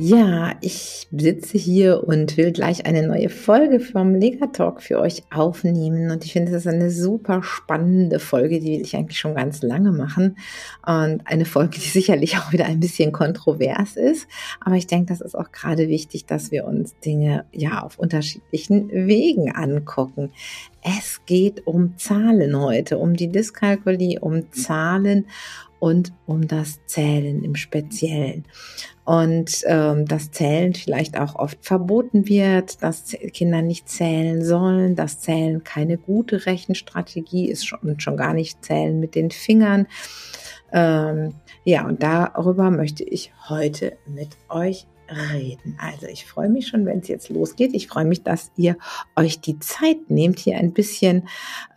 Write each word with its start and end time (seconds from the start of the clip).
Ja, 0.00 0.54
ich 0.60 1.08
sitze 1.10 1.58
hier 1.58 2.04
und 2.04 2.36
will 2.36 2.52
gleich 2.52 2.86
eine 2.86 3.04
neue 3.04 3.28
Folge 3.28 3.80
vom 3.80 4.14
Lega 4.14 4.46
Talk 4.46 4.80
für 4.80 5.00
euch 5.00 5.24
aufnehmen. 5.32 6.12
Und 6.12 6.24
ich 6.24 6.32
finde, 6.32 6.52
das 6.52 6.66
ist 6.66 6.72
eine 6.72 6.92
super 6.92 7.42
spannende 7.42 8.20
Folge, 8.20 8.60
die 8.60 8.74
will 8.74 8.82
ich 8.82 8.94
eigentlich 8.94 9.18
schon 9.18 9.34
ganz 9.34 9.60
lange 9.60 9.90
machen. 9.90 10.38
Und 10.86 11.22
eine 11.24 11.44
Folge, 11.44 11.80
die 11.80 11.80
sicherlich 11.88 12.38
auch 12.38 12.52
wieder 12.52 12.66
ein 12.66 12.78
bisschen 12.78 13.10
kontrovers 13.10 13.96
ist. 13.96 14.28
Aber 14.60 14.76
ich 14.76 14.86
denke, 14.86 15.06
das 15.06 15.20
ist 15.20 15.36
auch 15.36 15.50
gerade 15.50 15.88
wichtig, 15.88 16.26
dass 16.26 16.52
wir 16.52 16.64
uns 16.64 16.96
Dinge 17.00 17.44
ja 17.50 17.82
auf 17.82 17.98
unterschiedlichen 17.98 18.90
Wegen 18.92 19.50
angucken. 19.50 20.30
Es 20.82 21.24
geht 21.26 21.66
um 21.66 21.98
Zahlen 21.98 22.58
heute, 22.58 22.98
um 22.98 23.14
die 23.14 23.30
Dyskalkulie, 23.30 24.20
um 24.20 24.52
Zahlen 24.52 25.26
und 25.80 26.12
um 26.26 26.46
das 26.48 26.80
Zählen 26.86 27.42
im 27.44 27.54
Speziellen. 27.54 28.44
Und 29.04 29.62
ähm, 29.66 30.06
das 30.06 30.30
Zählen 30.30 30.74
vielleicht 30.74 31.18
auch 31.18 31.34
oft 31.36 31.64
verboten 31.64 32.28
wird, 32.28 32.82
dass 32.82 33.16
Kinder 33.32 33.62
nicht 33.62 33.88
zählen 33.88 34.44
sollen, 34.44 34.96
dass 34.96 35.20
Zählen 35.20 35.64
keine 35.64 35.96
gute 35.96 36.46
Rechenstrategie 36.46 37.48
ist 37.48 37.72
und 37.82 38.02
schon 38.02 38.16
gar 38.16 38.34
nicht 38.34 38.64
zählen 38.64 38.98
mit 39.00 39.14
den 39.14 39.30
Fingern. 39.30 39.86
Ähm, 40.72 41.34
ja, 41.64 41.86
und 41.86 42.02
darüber 42.02 42.70
möchte 42.70 43.04
ich 43.04 43.32
heute 43.48 43.96
mit 44.06 44.36
euch 44.48 44.86
reden. 45.10 45.76
Also 45.78 46.06
ich 46.06 46.26
freue 46.26 46.48
mich 46.48 46.68
schon, 46.68 46.86
wenn 46.86 47.00
es 47.00 47.08
jetzt 47.08 47.28
losgeht. 47.28 47.74
Ich 47.74 47.88
freue 47.88 48.04
mich, 48.04 48.22
dass 48.22 48.50
ihr 48.56 48.76
euch 49.16 49.40
die 49.40 49.58
Zeit 49.58 50.10
nehmt, 50.10 50.38
hier 50.38 50.58
ein 50.58 50.72
bisschen 50.72 51.28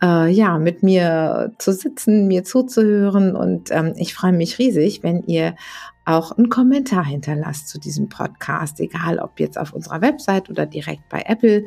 äh, 0.02 0.30
ja 0.30 0.58
mit 0.58 0.82
mir 0.82 1.52
zu 1.58 1.72
sitzen, 1.72 2.28
mir 2.28 2.44
zuzuhören. 2.44 3.36
Und 3.36 3.70
ähm, 3.70 3.94
ich 3.96 4.14
freue 4.14 4.32
mich 4.32 4.58
riesig, 4.58 5.02
wenn 5.02 5.22
ihr 5.24 5.54
auch 6.04 6.32
einen 6.32 6.48
Kommentar 6.48 7.04
hinterlasst 7.04 7.68
zu 7.68 7.78
diesem 7.78 8.08
Podcast, 8.08 8.80
egal 8.80 9.18
ob 9.18 9.38
jetzt 9.38 9.58
auf 9.58 9.72
unserer 9.72 10.00
Website 10.00 10.50
oder 10.50 10.66
direkt 10.66 11.08
bei 11.08 11.22
Apple. 11.26 11.64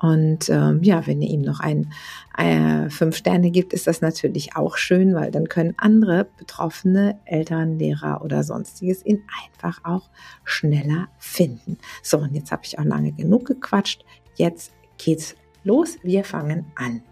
Und 0.00 0.48
ähm, 0.50 0.82
ja, 0.82 1.06
wenn 1.06 1.22
ihr 1.22 1.30
ihm 1.30 1.42
noch 1.42 1.60
ein, 1.60 1.92
äh, 2.36 2.88
fünf 2.90 3.16
Sterne 3.16 3.50
gibt, 3.50 3.72
ist 3.72 3.86
das 3.86 4.00
natürlich 4.00 4.56
auch 4.56 4.76
schön, 4.76 5.14
weil 5.14 5.30
dann 5.30 5.48
können 5.48 5.74
andere 5.76 6.26
betroffene 6.36 7.18
Eltern, 7.24 7.78
Lehrer 7.78 8.22
oder 8.22 8.44
sonstiges 8.44 9.04
ihn 9.04 9.24
einfach 9.44 9.84
auch 9.84 10.08
schneller 10.44 11.08
finden. 11.18 11.78
So, 12.02 12.18
und 12.18 12.34
jetzt 12.34 12.52
habe 12.52 12.62
ich 12.64 12.78
auch 12.78 12.84
lange 12.84 13.12
genug 13.12 13.46
gequatscht. 13.46 14.04
Jetzt 14.36 14.72
geht's 14.98 15.34
los. 15.64 15.96
Wir 16.02 16.24
fangen 16.24 16.66
an. 16.76 17.02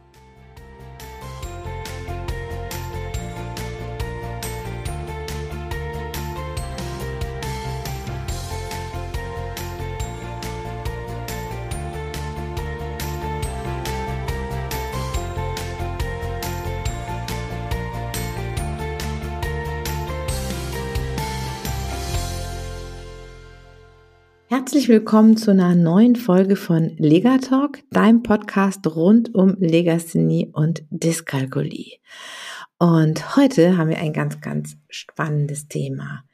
Herzlich 24.59 24.89
willkommen 24.89 25.37
zu 25.37 25.51
einer 25.51 25.75
neuen 25.75 26.17
Folge 26.17 26.57
von 26.57 26.97
Legatalk, 26.97 27.83
deinem 27.91 28.23
Podcast 28.23 28.87
rund 28.87 29.35
um 29.35 29.55
Legasthenie 29.59 30.51
und 30.51 30.83
Dyskalkulie. 30.89 31.99
Und 32.79 33.37
heute 33.37 33.77
haben 33.77 33.91
wir 33.91 33.99
ein 33.99 34.15
ganz, 34.15 34.41
ganz 34.41 34.79
spannendes 34.89 35.69
Thema. 35.69 36.25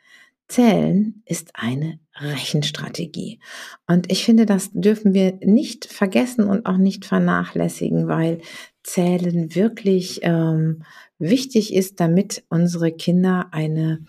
Zählen 0.47 1.25
ist 1.27 1.51
eine 1.55 1.99
Rechenstrategie. 2.15 3.41
Und 3.89 4.13
ich 4.13 4.25
finde, 4.25 4.47
das 4.47 4.71
dürfen 4.73 5.15
wir 5.15 5.41
nicht 5.43 5.87
vergessen 5.87 6.45
und 6.45 6.65
auch 6.65 6.79
nicht 6.79 7.05
vernachlässigen, 7.05 8.07
weil 8.07 8.41
Zählen 8.85 9.53
wirklich 9.57 10.21
ähm, 10.23 10.85
wichtig 11.19 11.75
ist, 11.75 11.99
damit 11.99 12.45
unsere 12.51 12.93
Kinder 12.93 13.49
eine 13.51 14.05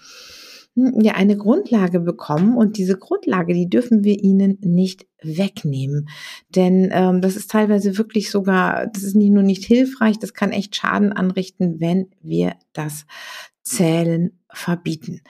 ja 0.76 1.14
eine 1.14 1.38
Grundlage 1.38 2.00
bekommen 2.00 2.58
und 2.58 2.78
diese 2.78 2.98
Grundlage, 2.98 3.54
die 3.54 3.70
dürfen 3.70 4.04
wir 4.04 4.24
ihnen 4.24 4.58
nicht 4.62 5.06
wegnehmen. 5.22 6.10
Denn 6.50 6.90
ähm, 6.92 7.22
das 7.22 7.36
ist 7.36 7.52
teilweise 7.52 7.98
wirklich 7.98 8.32
sogar, 8.32 8.88
das 8.88 9.04
ist 9.04 9.16
nicht 9.16 9.32
nur 9.32 9.44
nicht 9.44 9.66
hilfreich, 9.66 10.18
das 10.20 10.34
kann 10.34 10.52
echt 10.52 10.76
Schaden 10.76 11.14
anrichten, 11.14 11.80
wenn 11.80 12.08
wir 12.22 12.56
das 12.74 13.06
Zählen 13.62 14.40
verbieten. 14.52 15.22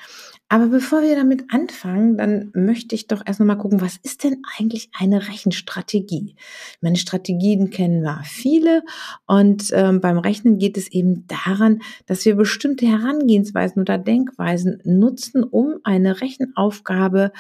Aber 0.50 0.68
bevor 0.68 1.02
wir 1.02 1.16
damit 1.16 1.46
anfangen, 1.50 2.16
dann 2.16 2.52
möchte 2.54 2.94
ich 2.94 3.08
doch 3.08 3.24
erst 3.26 3.40
noch 3.40 3.48
mal 3.48 3.56
gucken, 3.56 3.82
was 3.82 3.98
ist 4.04 4.24
denn 4.24 4.44
eigentlich 4.60 4.92
eine 4.94 5.28
Rechenstrategie? 5.28 6.36
Meine 6.80 6.98
Strategien 6.98 7.72
kennen 7.72 8.04
wir 8.04 8.22
viele 8.24 8.84
und 9.26 9.72
ähm, 9.74 10.00
beim 10.00 10.20
Rechnen 10.20 10.60
geht 10.60 10.78
es 10.78 10.92
eben 10.92 11.26
daran, 11.26 11.82
dass 12.06 12.24
wir 12.26 12.36
bestimmte 12.36 12.86
Herangehensweisen 12.86 13.82
oder 13.82 13.98
Denkweisen 13.98 14.80
nutzen, 14.84 15.44
um 15.44 15.80
eine 15.84 16.22
Rechenaufgabe 16.22 17.32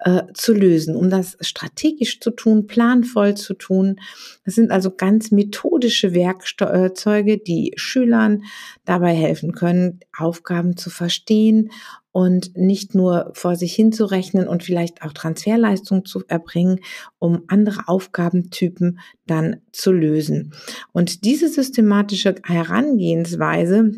äh, 0.00 0.24
zu 0.34 0.52
lösen, 0.52 0.94
um 0.94 1.08
das 1.08 1.38
strategisch 1.40 2.20
zu 2.20 2.32
tun, 2.32 2.66
planvoll 2.66 3.34
zu 3.34 3.54
tun. 3.54 3.96
Das 4.44 4.56
sind 4.56 4.72
also 4.72 4.90
ganz 4.90 5.30
methodische 5.30 6.12
Werkzeuge, 6.12 7.38
die 7.38 7.72
Schülern 7.76 8.42
dabei 8.84 9.14
helfen 9.14 9.52
können, 9.52 10.00
Aufgaben 10.18 10.76
zu 10.76 10.90
verstehen 10.90 11.70
und 12.12 12.56
nicht 12.56 12.94
nur 12.94 13.30
vor 13.34 13.56
sich 13.56 13.74
hinzurechnen 13.74 14.48
und 14.48 14.62
vielleicht 14.62 15.02
auch 15.02 15.12
Transferleistung 15.12 16.04
zu 16.04 16.24
erbringen, 16.28 16.80
um 17.18 17.44
andere 17.48 17.86
Aufgabentypen 17.86 19.00
dann 19.26 19.60
zu 19.72 19.92
lösen. 19.92 20.54
Und 20.92 21.24
diese 21.24 21.48
systematische 21.48 22.36
Herangehensweise 22.44 23.92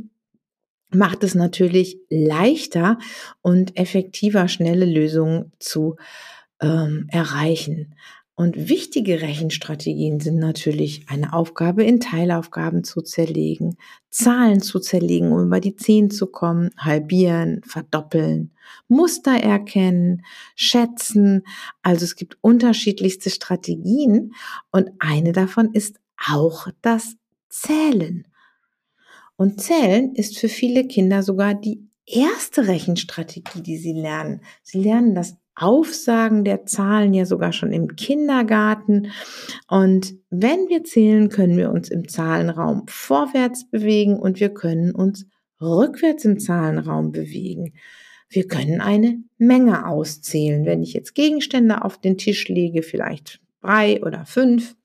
macht 0.92 1.22
es 1.22 1.34
natürlich 1.34 1.98
leichter 2.08 2.98
und 3.42 3.76
effektiver, 3.76 4.48
schnelle 4.48 4.86
Lösungen 4.86 5.52
zu 5.58 5.96
ähm, 6.60 7.06
erreichen. 7.10 7.94
Und 8.40 8.70
wichtige 8.70 9.20
Rechenstrategien 9.20 10.18
sind 10.18 10.38
natürlich 10.38 11.04
eine 11.10 11.34
Aufgabe 11.34 11.84
in 11.84 12.00
Teilaufgaben 12.00 12.84
zu 12.84 13.02
zerlegen, 13.02 13.76
Zahlen 14.08 14.62
zu 14.62 14.80
zerlegen, 14.80 15.30
um 15.30 15.44
über 15.44 15.60
die 15.60 15.76
10 15.76 16.10
zu 16.10 16.26
kommen, 16.26 16.70
halbieren, 16.78 17.60
verdoppeln, 17.66 18.52
Muster 18.88 19.32
erkennen, 19.32 20.24
schätzen. 20.54 21.42
Also 21.82 22.04
es 22.06 22.16
gibt 22.16 22.38
unterschiedlichste 22.40 23.28
Strategien 23.28 24.32
und 24.70 24.88
eine 25.00 25.32
davon 25.32 25.74
ist 25.74 26.00
auch 26.16 26.68
das 26.80 27.16
Zählen. 27.50 28.26
Und 29.36 29.60
Zählen 29.60 30.14
ist 30.14 30.38
für 30.38 30.48
viele 30.48 30.86
Kinder 30.86 31.22
sogar 31.22 31.54
die 31.54 31.90
erste 32.06 32.68
Rechenstrategie, 32.68 33.60
die 33.60 33.76
sie 33.76 33.92
lernen. 33.92 34.40
Sie 34.62 34.82
lernen 34.82 35.14
das 35.14 35.36
Aufsagen 35.54 36.44
der 36.44 36.64
Zahlen 36.64 37.12
ja 37.12 37.26
sogar 37.26 37.52
schon 37.52 37.72
im 37.72 37.96
Kindergarten. 37.96 39.12
Und 39.68 40.14
wenn 40.30 40.68
wir 40.68 40.84
zählen, 40.84 41.28
können 41.28 41.56
wir 41.56 41.70
uns 41.70 41.90
im 41.90 42.08
Zahlenraum 42.08 42.84
vorwärts 42.88 43.68
bewegen 43.68 44.18
und 44.18 44.40
wir 44.40 44.50
können 44.50 44.94
uns 44.94 45.26
rückwärts 45.60 46.24
im 46.24 46.38
Zahlenraum 46.38 47.12
bewegen. 47.12 47.74
Wir 48.28 48.46
können 48.46 48.80
eine 48.80 49.22
Menge 49.38 49.86
auszählen. 49.86 50.64
Wenn 50.64 50.82
ich 50.82 50.92
jetzt 50.92 51.14
Gegenstände 51.14 51.84
auf 51.84 52.00
den 52.00 52.16
Tisch 52.16 52.48
lege, 52.48 52.82
vielleicht 52.82 53.40
drei 53.60 54.02
oder 54.02 54.24
fünf, 54.24 54.76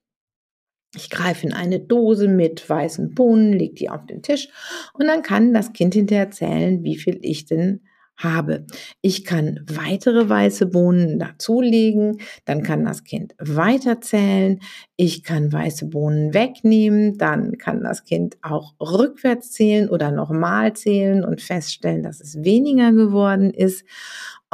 ich 0.95 1.09
greife 1.09 1.45
in 1.45 1.53
eine 1.53 1.79
Dose 1.79 2.27
mit 2.27 2.67
weißen 2.67 3.13
Bohnen, 3.13 3.53
lege 3.53 3.75
die 3.75 3.89
auf 3.89 4.05
den 4.05 4.23
Tisch 4.23 4.49
und 4.93 5.07
dann 5.07 5.21
kann 5.21 5.53
das 5.53 5.73
Kind 5.73 5.93
hinterher 5.93 6.31
zählen, 6.31 6.83
wie 6.83 6.97
viel 6.97 7.19
ich 7.21 7.45
denn 7.45 7.81
habe. 8.17 8.65
Ich 9.01 9.25
kann 9.25 9.65
weitere 9.67 10.29
weiße 10.29 10.67
Bohnen 10.67 11.19
dazulegen, 11.19 12.19
dann 12.45 12.63
kann 12.63 12.85
das 12.85 13.03
Kind 13.03 13.35
weiterzählen. 13.39 14.59
Ich 14.95 15.23
kann 15.23 15.51
weiße 15.51 15.87
Bohnen 15.87 16.33
wegnehmen, 16.33 17.17
dann 17.17 17.57
kann 17.57 17.83
das 17.83 18.03
Kind 18.03 18.37
auch 18.41 18.73
rückwärts 18.79 19.51
zählen 19.51 19.89
oder 19.89 20.11
nochmal 20.11 20.73
zählen 20.73 21.23
und 21.23 21.41
feststellen, 21.41 22.03
dass 22.03 22.21
es 22.21 22.43
weniger 22.43 22.91
geworden 22.91 23.51
ist. 23.51 23.83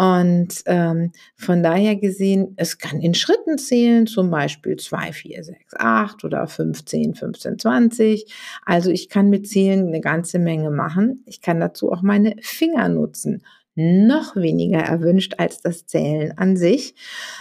Und 0.02 0.64
ähm, 0.66 1.12
von 1.36 1.62
daher 1.62 1.96
gesehen, 1.96 2.54
es 2.56 2.80
kann 2.80 3.02
in 3.02 3.14
Schritten 3.14 3.60
zählen, 3.60 4.08
zum 4.08 4.32
Beispiel 4.32 4.76
2, 4.76 5.14
4, 5.14 5.44
6, 5.44 5.76
8 5.78 6.24
oder 6.24 6.48
15, 6.48 7.14
15, 7.14 7.60
20. 7.60 8.26
Also 8.66 8.90
ich 8.90 9.10
kann 9.10 9.30
mit 9.30 9.48
Zählen 9.48 9.86
eine 9.86 10.02
ganze 10.02 10.40
Menge 10.40 10.72
machen. 10.72 11.22
Ich 11.28 11.40
kann 11.40 11.60
dazu 11.60 11.92
auch 11.92 12.02
meine 12.02 12.36
Finger 12.42 12.90
nutzen 12.90 13.44
noch 13.76 14.36
weniger 14.36 14.80
erwünscht 14.80 15.36
als 15.38 15.62
das 15.62 15.86
Zählen 15.86 16.38
an 16.38 16.58
sich. 16.58 16.94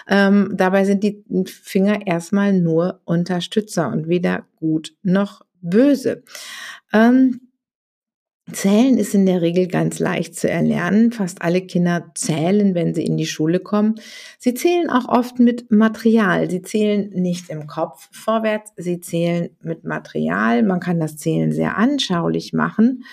Ähm, 0.06 0.52
dabei 0.54 0.84
sind 0.84 1.02
die 1.02 1.24
Finger 1.46 2.06
erstmal 2.06 2.52
nur 2.52 3.00
Unterstützer 3.04 3.90
und 3.90 4.06
weder 4.06 4.44
gut 4.56 4.94
noch 5.02 5.44
böse. 5.60 6.22
Ähm, 6.92 7.49
Zählen 8.52 8.98
ist 8.98 9.14
in 9.14 9.26
der 9.26 9.42
Regel 9.42 9.66
ganz 9.66 9.98
leicht 9.98 10.34
zu 10.34 10.48
erlernen. 10.48 11.12
Fast 11.12 11.42
alle 11.42 11.62
Kinder 11.62 12.10
zählen, 12.14 12.74
wenn 12.74 12.94
sie 12.94 13.04
in 13.04 13.16
die 13.16 13.26
Schule 13.26 13.60
kommen. 13.60 13.96
Sie 14.38 14.54
zählen 14.54 14.90
auch 14.90 15.08
oft 15.08 15.38
mit 15.38 15.70
Material. 15.70 16.50
Sie 16.50 16.62
zählen 16.62 17.10
nicht 17.10 17.50
im 17.50 17.66
Kopf 17.66 18.08
vorwärts, 18.12 18.72
sie 18.76 19.00
zählen 19.00 19.50
mit 19.62 19.84
Material. 19.84 20.62
Man 20.62 20.80
kann 20.80 21.00
das 21.00 21.16
Zählen 21.16 21.52
sehr 21.52 21.76
anschaulich 21.76 22.52
machen 22.52 23.04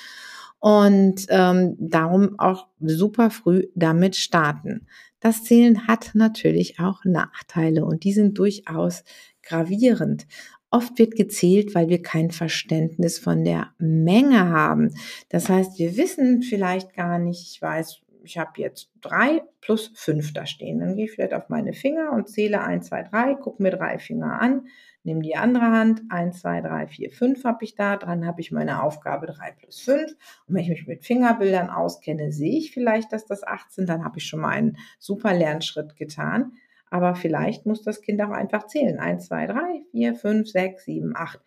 und 0.60 1.25
ähm, 1.30 1.75
darum 1.80 2.39
auch 2.39 2.68
super 2.80 3.30
früh 3.30 3.63
damit 3.75 4.16
starten. 4.16 4.88
Das 5.19 5.44
Zählen 5.44 5.88
hat 5.88 6.12
natürlich 6.13 6.80
auch 6.80 7.04
Nachteile 7.04 7.86
und 7.86 8.04
die 8.04 8.13
sind 8.13 8.38
durchaus 8.38 9.04
gravierend. 9.42 10.28
Oft 10.69 11.00
wird 11.00 11.16
gezählt, 11.16 11.75
weil 11.75 11.88
wir 11.88 12.02
kein 12.02 12.31
Verständnis 12.31 13.19
von 13.19 13.44
der 13.44 13.74
Menge 13.78 14.50
haben. 14.50 14.94
Das 15.30 15.48
heißt, 15.50 15.80
wir 15.80 15.96
wissen 15.96 16.42
vielleicht 16.42 16.94
gar 16.94 17.19
nicht, 17.19 17.54
ich 17.54 17.62
weiß, 17.62 18.02
ich 18.28 18.38
habe 18.38 18.52
jetzt 18.58 18.92
drei 19.02 19.42
plus 19.62 19.92
fünf 19.96 20.34
da 20.34 20.46
stehen. 20.46 20.80
Dann 20.80 20.96
gehe 20.96 21.06
ich 21.06 21.12
vielleicht 21.12 21.34
auf 21.34 21.50
meine 21.50 21.74
Finger 21.74 22.12
und 22.12 22.30
zähle 22.30 22.62
eins, 22.62 22.88
zwei, 22.88 23.04
drei, 23.04 23.36
gucke 23.36 23.64
mir 23.64 23.72
drei 23.72 23.98
Finger 23.98 24.42
an, 24.42 24.68
nehme 25.04 25.22
die 25.22 25.38
andere 25.38 25.66
Hand, 25.66 26.04
eins, 26.10 26.42
zwei, 26.42 26.60
drei, 26.62 26.88
vier, 26.88 27.12
fünf 27.12 27.46
habe 27.46 27.63
ich 27.63 27.75
da, 27.75 27.96
dran 27.96 28.25
habe 28.25 28.42
ich 28.42 28.52
meine 28.52 28.84
Aufgabe 28.84 29.28
drei 29.28 29.52
plus 29.52 29.80
fünf. 29.80 30.12
Und 30.48 30.56
wenn 30.56 30.63
ich 30.63 30.70
mich 30.70 30.88
mit 30.88 31.06
Fingerbildern 31.06 31.70
auskenne, 31.70 32.31
sehe 32.31 32.58
ich 32.58 32.72
vielleicht, 32.72 33.13
dass 33.13 33.25
das 33.25 33.44
acht 33.44 33.72
sind, 33.72 33.88
dann 33.88 34.04
habe 34.04 34.18
ich 34.18 34.25
schon 34.25 34.42
mal 34.42 34.50
einen 34.50 34.78
super 35.00 35.34
Lernschritt 35.34 35.96
getan. 35.96 36.52
Aber 36.89 37.16
vielleicht 37.16 37.66
muss 37.66 37.81
das 37.81 38.01
Kind 38.01 38.22
auch 38.22 38.30
einfach 38.30 38.68
zählen. 38.68 39.00
Eins, 39.00 39.28
zwei, 39.28 39.48
drei, 39.48 39.81
vier, 39.92 40.16
fünf, 40.16 40.50
sechs, 40.50 40.86
sieben, 40.86 41.13
acht. 41.16 41.39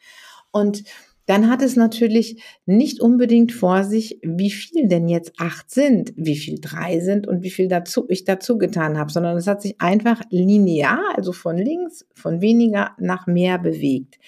Und 0.51 0.85
dann 1.31 1.49
hat 1.49 1.63
es 1.63 1.77
natürlich 1.77 2.43
nicht 2.67 3.01
unbedingt 3.01 3.53
vor 3.53 3.85
sich, 3.85 4.19
wie 4.23 4.51
viel 4.51 4.89
denn 4.89 5.07
jetzt 5.07 5.35
acht 5.39 5.71
sind, 5.71 6.13
wie 6.17 6.35
viel 6.35 6.59
drei 6.61 6.99
sind 6.99 7.29
und 7.29 7.45
wie 7.45 7.51
viel 7.51 7.69
dazu, 7.69 8.05
ich 8.09 8.25
dazu 8.25 8.59
getan 8.59 8.99
habe, 8.99 9.13
sondern 9.13 9.37
es 9.37 9.47
hat 9.47 9.63
sich 9.63 9.81
einfach 9.81 10.21
linear, 10.31 11.01
also 11.15 11.33
von 11.33 11.57
links, 11.57 12.05
von 12.15 12.41
weniger 12.41 12.97
nach 12.99 13.29
mehr 13.29 13.59
bewegt. 13.59 14.19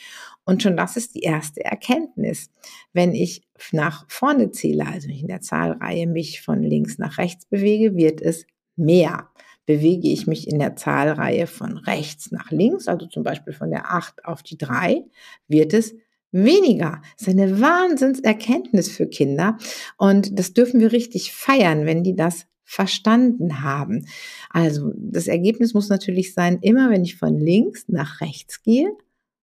Und 0.45 0.63
schon 0.63 0.77
das 0.77 0.97
ist 0.97 1.17
die 1.17 1.23
erste 1.23 1.65
Erkenntnis. 1.65 2.51
Wenn 2.93 3.15
ich 3.15 3.43
nach 3.73 4.05
vorne 4.09 4.53
zähle, 4.53 4.87
also 4.87 5.09
in 5.09 5.27
der 5.27 5.41
Zahlreihe 5.41 6.07
mich 6.07 6.41
von 6.41 6.63
links 6.63 6.99
nach 6.99 7.19
rechts 7.19 7.47
bewege, 7.47 7.97
wird 7.97 8.21
es 8.21 8.47
mehr 8.77 9.29
bewege 9.67 10.09
ich 10.09 10.27
mich 10.27 10.49
in 10.49 10.59
der 10.59 10.77
Zahlreihe 10.77 11.47
von 11.47 11.79
rechts 11.79 12.33
nach 12.33 12.51
links, 12.51 12.89
also 12.89 13.07
zum 13.07 13.23
Beispiel 13.23 13.53
von 13.53 13.71
der 13.71 13.93
8 13.93 14.25
auf 14.25 14.43
die 14.43 14.59
3, 14.59 15.05
wird 15.49 15.73
es 15.73 15.95
weniger. 16.33 17.03
Das 17.19 17.29
ist 17.29 17.39
eine 17.39 17.61
Wahnsinnserkenntnis 17.61 18.89
für 18.89 19.07
Kinder 19.07 19.59
und 19.99 20.39
das 20.39 20.53
dürfen 20.53 20.81
wir 20.81 20.93
richtig 20.93 21.33
feiern, 21.33 21.87
wenn 21.87 22.03
die 22.03 22.17
das 22.17 22.47
verstanden 22.65 23.63
haben. 23.63 24.07
Also 24.49 24.93
das 24.97 25.27
Ergebnis 25.27 25.75
muss 25.75 25.91
natürlich 25.91 26.33
sein, 26.33 26.59
immer 26.63 26.91
wenn 26.91 27.05
ich 27.05 27.17
von 27.17 27.39
links 27.39 27.85
nach 27.89 28.21
rechts 28.23 28.63
gehe, 28.63 28.97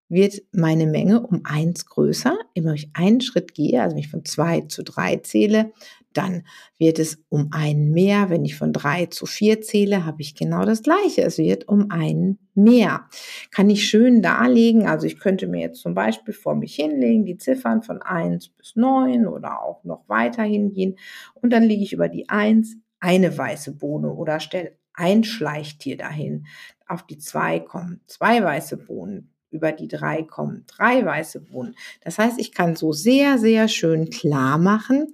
wird 0.09 0.41
meine 0.51 0.87
Menge 0.87 1.21
um 1.21 1.41
eins 1.43 1.85
größer. 1.85 2.35
Immer 2.55 2.69
wenn 2.69 2.75
ich 2.75 2.89
einen 2.93 3.21
Schritt 3.21 3.53
gehe, 3.53 3.81
also 3.81 3.95
wenn 3.95 4.01
ich 4.01 4.09
von 4.09 4.25
zwei 4.25 4.61
zu 4.61 4.83
drei 4.83 5.17
zähle, 5.17 5.71
dann 6.13 6.43
wird 6.77 6.99
es 6.99 7.23
um 7.29 7.49
einen 7.51 7.91
mehr. 7.91 8.29
Wenn 8.29 8.45
ich 8.45 8.55
von 8.55 8.73
drei 8.73 9.05
zu 9.05 9.25
vier 9.25 9.61
zähle, 9.61 10.05
habe 10.05 10.21
ich 10.21 10.35
genau 10.35 10.65
das 10.65 10.81
Gleiche. 10.81 11.21
Es 11.21 11.37
wird 11.37 11.67
um 11.67 11.91
einen 11.91 12.39
mehr. 12.55 13.07
Kann 13.51 13.69
ich 13.69 13.87
schön 13.87 14.21
darlegen. 14.21 14.87
Also 14.87 15.05
ich 15.05 15.19
könnte 15.19 15.47
mir 15.47 15.61
jetzt 15.61 15.81
zum 15.81 15.93
Beispiel 15.93 16.33
vor 16.33 16.55
mich 16.55 16.75
hinlegen, 16.75 17.25
die 17.25 17.37
Ziffern 17.37 17.83
von 17.83 18.01
eins 18.01 18.49
bis 18.49 18.75
neun 18.75 19.27
oder 19.27 19.61
auch 19.61 19.83
noch 19.83 20.07
weiter 20.09 20.43
hingehen. 20.43 20.97
Und 21.35 21.51
dann 21.51 21.63
lege 21.63 21.83
ich 21.83 21.93
über 21.93 22.09
die 22.09 22.27
eins 22.29 22.77
eine 22.99 23.37
weiße 23.37 23.77
Bohne 23.77 24.11
oder 24.13 24.39
stelle 24.39 24.77
ein 24.93 25.23
Schleichtier 25.23 25.95
dahin. 25.95 26.45
Auf 26.87 27.05
die 27.05 27.17
zwei 27.17 27.59
kommen 27.59 28.01
zwei 28.07 28.43
weiße 28.43 28.77
Bohnen 28.77 29.33
über 29.51 29.71
die 29.71 29.87
drei 29.87 30.23
kommen 30.23 30.65
drei 30.67 31.03
weiße 31.03 31.41
Bohnen. 31.41 31.75
Das 32.01 32.17
heißt, 32.17 32.39
ich 32.39 32.51
kann 32.51 32.75
so 32.75 32.91
sehr, 32.93 33.37
sehr 33.37 33.67
schön 33.67 34.09
klar 34.09 34.57
machen, 34.57 35.11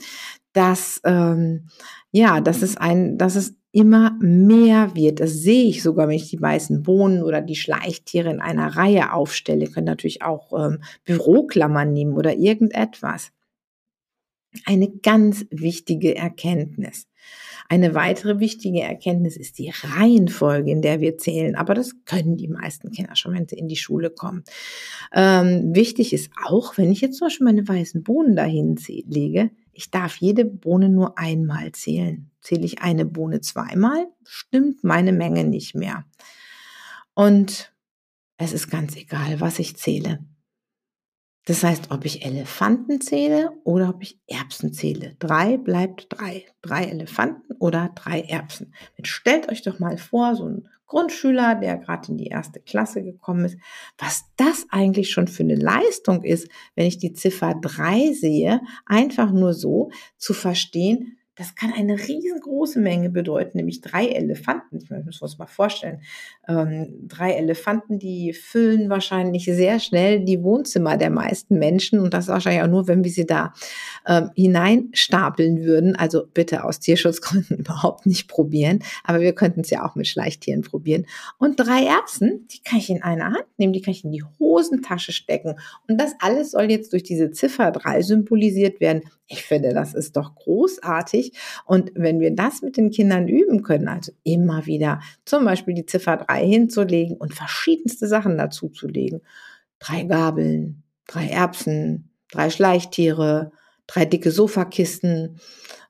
dass, 0.55 1.01
ähm, 1.03 1.67
ja, 2.11 2.39
dass 2.39 2.61
es 2.61 2.77
ein, 2.77 3.17
dass 3.17 3.35
es 3.35 3.55
immer 3.71 4.17
mehr 4.21 4.95
wird. 4.95 5.19
Das 5.19 5.33
sehe 5.33 5.65
ich 5.65 5.83
sogar, 5.83 6.07
wenn 6.07 6.15
ich 6.15 6.29
die 6.29 6.41
weißen 6.41 6.81
Bohnen 6.81 7.23
oder 7.23 7.41
die 7.41 7.57
Schleichtiere 7.57 8.29
in 8.29 8.39
einer 8.39 8.77
Reihe 8.77 9.11
aufstelle. 9.11 9.67
Kann 9.67 9.83
natürlich 9.83 10.21
auch 10.21 10.53
ähm, 10.57 10.81
Büroklammern 11.03 11.91
nehmen 11.91 12.13
oder 12.13 12.37
irgendetwas. 12.37 13.31
Eine 14.65 14.89
ganz 14.89 15.45
wichtige 15.51 16.15
Erkenntnis. 16.15 17.07
Eine 17.67 17.95
weitere 17.95 18.39
wichtige 18.39 18.79
Erkenntnis 18.79 19.35
ist 19.35 19.57
die 19.57 19.73
Reihenfolge, 19.83 20.71
in 20.71 20.81
der 20.81 21.01
wir 21.01 21.17
zählen. 21.17 21.55
Aber 21.55 21.73
das 21.73 21.95
können 22.05 22.37
die 22.37 22.47
meisten 22.47 22.91
Kinder 22.91 23.17
schon, 23.17 23.33
wenn 23.33 23.49
sie 23.49 23.57
in 23.57 23.67
die 23.67 23.75
Schule 23.75 24.09
kommen. 24.09 24.45
Ähm, 25.13 25.75
wichtig 25.75 26.13
ist 26.13 26.31
auch, 26.45 26.77
wenn 26.77 26.93
ich 26.93 27.01
jetzt 27.01 27.17
zum 27.17 27.25
Beispiel 27.25 27.45
meine 27.45 27.67
weißen 27.67 28.03
Bohnen 28.03 28.37
dahin 28.37 28.79
lege, 28.87 29.49
ich 29.75 29.91
darf 29.91 30.15
jede 30.17 30.45
Bohne 30.45 30.89
nur 30.89 31.17
einmal 31.17 31.73
zählen. 31.73 32.31
Zähle 32.41 32.65
ich 32.65 32.81
eine 32.81 33.05
Bohne 33.05 33.41
zweimal, 33.41 34.07
stimmt 34.23 34.83
meine 34.83 35.11
Menge 35.11 35.43
nicht 35.43 35.75
mehr. 35.75 36.05
Und 37.13 37.73
es 38.37 38.53
ist 38.53 38.69
ganz 38.69 38.95
egal, 38.95 39.41
was 39.41 39.59
ich 39.59 39.77
zähle. 39.77 40.25
Das 41.45 41.63
heißt, 41.63 41.91
ob 41.91 42.05
ich 42.05 42.25
Elefanten 42.25 43.01
zähle 43.01 43.51
oder 43.63 43.89
ob 43.89 44.01
ich 44.01 44.19
Erbsen 44.27 44.73
zähle. 44.73 45.15
Drei 45.19 45.57
bleibt 45.57 46.07
drei. 46.09 46.45
Drei 46.63 46.85
Elefanten 46.85 47.53
oder 47.59 47.91
drei 47.93 48.21
Erbsen. 48.21 48.73
Jetzt 48.97 49.09
stellt 49.09 49.49
euch 49.49 49.61
doch 49.61 49.77
mal 49.77 49.97
vor, 49.97 50.35
so 50.35 50.49
ein 50.49 50.67
Grundschüler, 50.87 51.55
der 51.55 51.77
gerade 51.77 52.11
in 52.11 52.17
die 52.17 52.27
erste 52.27 52.59
Klasse 52.59 53.03
gekommen 53.03 53.45
ist, 53.45 53.57
was 53.97 54.25
das 54.37 54.65
eigentlich 54.69 55.11
schon 55.11 55.27
für 55.27 55.43
eine 55.43 55.55
Leistung 55.55 56.23
ist, 56.23 56.47
wenn 56.75 56.87
ich 56.87 56.97
die 56.97 57.13
Ziffer 57.13 57.55
drei 57.59 58.11
sehe, 58.13 58.61
einfach 58.85 59.31
nur 59.31 59.53
so 59.53 59.91
zu 60.17 60.33
verstehen, 60.33 61.17
das 61.35 61.55
kann 61.55 61.73
eine 61.73 61.97
riesengroße 61.99 62.79
Menge 62.79 63.09
bedeuten, 63.09 63.57
nämlich 63.57 63.81
drei 63.81 64.07
Elefanten. 64.07 64.77
Ich 64.77 64.89
muss 64.89 65.05
mir 65.05 65.11
das 65.19 65.37
mal 65.37 65.47
vorstellen. 65.47 66.01
Ähm, 66.47 67.07
drei 67.07 67.33
Elefanten, 67.33 67.99
die 67.99 68.31
füllen 68.31 68.89
wahrscheinlich 68.89 69.45
sehr 69.45 69.79
schnell 69.79 70.23
die 70.23 70.41
Wohnzimmer 70.41 70.95
der 70.95 71.09
meisten 71.09 71.59
Menschen 71.59 71.99
und 71.99 72.13
das 72.13 72.29
wahrscheinlich 72.29 72.63
auch 72.63 72.69
nur, 72.69 72.87
wenn 72.87 73.03
wir 73.03 73.11
sie 73.11 73.25
da 73.25 73.53
ähm, 74.07 74.29
hineinstapeln 74.35 75.65
würden. 75.65 75.97
Also 75.97 76.25
bitte 76.33 76.63
aus 76.63 76.79
Tierschutzgründen 76.79 77.57
überhaupt 77.59 78.05
nicht 78.05 78.29
probieren, 78.29 78.79
aber 79.03 79.19
wir 79.19 79.35
könnten 79.35 79.61
es 79.61 79.69
ja 79.69 79.85
auch 79.85 79.95
mit 79.95 80.07
Schleichtieren 80.07 80.61
probieren. 80.61 81.05
Und 81.37 81.59
drei 81.59 81.85
Erbsen, 81.85 82.47
die 82.47 82.61
kann 82.63 82.79
ich 82.79 82.89
in 82.89 83.03
einer 83.03 83.25
Hand 83.25 83.45
nehmen, 83.57 83.73
die 83.73 83.81
kann 83.81 83.93
ich 83.93 84.05
in 84.05 84.11
die 84.13 84.23
Hosentasche 84.39 85.11
stecken. 85.11 85.55
Und 85.89 85.99
das 85.99 86.13
alles 86.19 86.51
soll 86.51 86.71
jetzt 86.71 86.93
durch 86.93 87.03
diese 87.03 87.31
Ziffer 87.31 87.71
drei 87.71 88.01
symbolisiert 88.01 88.79
werden. 88.79 89.01
Ich 89.27 89.43
finde, 89.43 89.73
das 89.73 89.93
ist 89.93 90.15
doch 90.17 90.35
großartig. 90.35 91.33
Und 91.65 91.91
wenn 91.95 92.19
wir 92.19 92.35
das 92.35 92.61
mit 92.61 92.77
den 92.77 92.91
Kindern 92.91 93.27
üben 93.27 93.63
können, 93.63 93.87
also 93.87 94.11
immer 94.23 94.65
wieder 94.65 95.01
zum 95.25 95.45
Beispiel 95.45 95.73
die 95.73 95.85
Ziffer 95.85 96.17
3 96.17 96.45
hinzulegen 96.45 97.17
und 97.17 97.33
verschiedenste 97.33 98.07
Sachen 98.07 98.37
dazu 98.37 98.69
zu 98.69 98.87
legen, 98.87 99.21
drei 99.79 100.03
Gabeln, 100.03 100.83
drei 101.07 101.27
Erbsen, 101.27 102.11
drei 102.31 102.49
Schleichtiere, 102.49 103.51
drei 103.87 104.05
dicke 104.05 104.31
Sofakisten, 104.31 105.39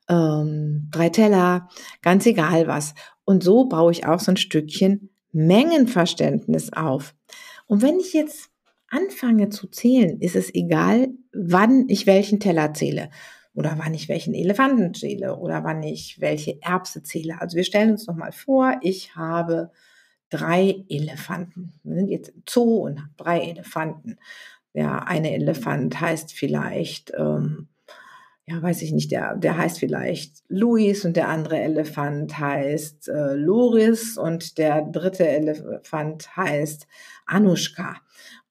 ähm, 0.07 0.89
drei 0.91 1.09
Teller, 1.09 1.69
ganz 2.01 2.25
egal 2.25 2.67
was. 2.67 2.93
Und 3.25 3.43
so 3.43 3.65
baue 3.65 3.91
ich 3.91 4.05
auch 4.05 4.19
so 4.19 4.31
ein 4.31 4.37
Stückchen 4.37 5.09
Mengenverständnis 5.31 6.71
auf. 6.71 7.13
Und 7.67 7.81
wenn 7.81 7.99
ich 7.99 8.13
jetzt 8.13 8.49
anfange 8.95 9.49
zu 9.49 9.67
zählen, 9.67 10.19
ist 10.19 10.35
es 10.35 10.53
egal, 10.53 11.09
wann 11.33 11.85
ich 11.89 12.07
welchen 12.07 12.39
Teller 12.39 12.73
zähle 12.73 13.09
oder 13.53 13.75
wann 13.77 13.93
ich 13.93 14.09
welchen 14.09 14.33
Elefanten 14.33 14.93
zähle 14.93 15.37
oder 15.37 15.63
wann 15.63 15.83
ich 15.83 16.19
welche 16.19 16.61
Erbse 16.61 17.03
zähle. 17.03 17.41
Also 17.41 17.57
wir 17.57 17.63
stellen 17.63 17.91
uns 17.91 18.07
noch 18.07 18.15
mal 18.15 18.31
vor, 18.31 18.77
ich 18.81 19.15
habe 19.15 19.71
drei 20.29 20.83
Elefanten. 20.89 21.73
Wir 21.83 21.95
sind 21.95 22.09
jetzt 22.09 22.29
im 22.29 22.43
Zoo 22.47 22.85
und 22.85 22.99
haben 22.99 23.13
drei 23.17 23.39
Elefanten. 23.39 24.17
Der 24.73 25.07
eine 25.07 25.33
Elefant 25.33 25.99
heißt 25.99 26.33
vielleicht, 26.33 27.13
ähm, 27.17 27.69
ja, 28.47 28.61
weiß 28.61 28.81
ich 28.81 28.91
nicht, 28.91 29.11
der, 29.11 29.35
der 29.35 29.57
heißt 29.57 29.79
vielleicht 29.79 30.43
Luis 30.49 31.05
und 31.05 31.15
der 31.15 31.29
andere 31.29 31.59
Elefant 31.59 32.37
heißt 32.37 33.07
äh, 33.07 33.33
Loris 33.33 34.17
und 34.17 34.57
der 34.57 34.81
dritte 34.83 35.27
Elefant 35.27 36.35
heißt 36.35 36.87
Anushka. 37.25 37.95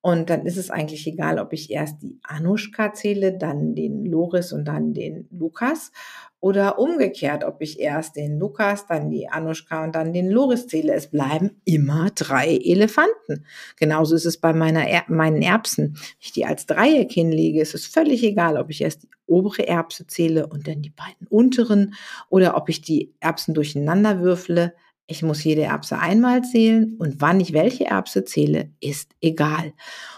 Und 0.04 0.28
dann 0.28 0.44
ist 0.44 0.58
es 0.58 0.70
eigentlich 0.70 1.06
egal, 1.06 1.38
ob 1.38 1.54
ich 1.54 1.70
erst 1.70 2.02
die 2.02 2.20
Anushka 2.25 2.92
zähle, 2.92 3.38
dann 3.38 3.75
den 3.75 4.04
Loris 4.04 4.52
und 4.52 4.66
dann 4.66 4.92
den 4.92 5.26
Lukas 5.30 5.92
oder 6.40 6.78
umgekehrt, 6.78 7.42
ob 7.42 7.62
ich 7.62 7.80
erst 7.80 8.16
den 8.16 8.38
Lukas, 8.38 8.87
dann 8.87 9.08
die 9.08 9.30
Anushka 9.30 9.82
und 9.82 9.94
dann 9.94 10.12
den 10.12 10.28
Loris 10.28 10.66
zähle. 10.66 10.92
Es 10.92 11.06
bleiben 11.06 11.52
immer 11.64 12.11
drei 12.14 12.54
Elefanten. 12.62 13.46
Genauso 13.78 14.14
ist 14.14 14.26
es 14.26 14.37
bei 14.37 14.52
meiner 14.52 14.87
er 14.87 15.04
meinen 15.08 15.40
Erbsen. 15.40 15.94
Wenn 15.94 16.02
ich 16.20 16.32
die 16.32 16.44
als 16.44 16.66
Dreieck 16.66 17.11
hinlege, 17.11 17.62
ist 17.62 17.75
es 17.75 17.87
völlig 17.87 18.23
egal, 18.25 18.58
ob 18.58 18.68
ich 18.68 18.82
erst 18.82 19.04
die 19.04 19.08
obere 19.25 19.66
Erbse 19.66 20.06
zähle 20.06 20.49
und 20.49 20.68
dann 20.68 20.82
die 20.82 20.90
beiden 20.90 21.26
unteren 21.30 21.94
oder 22.28 22.58
ob 22.58 22.68
ich 22.68 22.82
die 22.82 23.14
Erbsen 23.20 23.54
durcheinander 23.54 24.20
würfle. 24.20 24.75
Ich 25.06 25.23
muss 25.23 25.44
jede 25.44 25.62
Erbse 25.62 25.99
einmal 25.99 26.42
zählen 26.42 26.96
und 26.99 27.20
wann 27.20 27.40
ich 27.40 27.52
welche 27.52 27.84
Erbse 27.84 28.25
zähle, 28.25 28.70
ist 28.80 29.12
egal. 29.20 29.75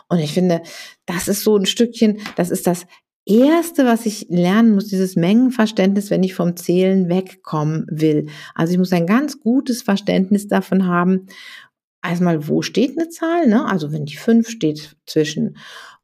Und 0.08 0.18
ich 0.18 0.32
finde, 0.32 0.62
das 1.06 1.26
ist 1.26 1.42
so 1.42 1.56
ein 1.56 1.66
Stückchen, 1.66 2.18
das 2.36 2.50
ist 2.50 2.66
das 2.66 2.86
Erste, 3.28 3.84
was 3.84 4.06
ich 4.06 4.26
lernen 4.28 4.74
muss, 4.74 4.86
dieses 4.86 5.16
Mengenverständnis, 5.16 6.10
wenn 6.10 6.22
ich 6.22 6.34
vom 6.34 6.56
Zählen 6.56 7.08
wegkommen 7.08 7.84
will. 7.90 8.28
Also 8.54 8.72
ich 8.72 8.78
muss 8.78 8.92
ein 8.92 9.06
ganz 9.06 9.40
gutes 9.40 9.82
Verständnis 9.82 10.46
davon 10.46 10.86
haben, 10.86 11.26
erstmal, 12.04 12.46
wo 12.46 12.62
steht 12.62 12.96
eine 12.96 13.08
Zahl? 13.08 13.48
Ne? 13.48 13.64
Also 13.66 13.92
wenn 13.92 14.04
die 14.04 14.16
5 14.16 14.48
steht 14.48 14.96
zwischen, 15.06 15.56